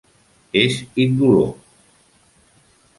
És 0.61 0.79
indolor. 1.03 1.53